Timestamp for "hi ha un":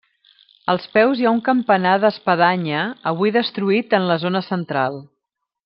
1.19-1.41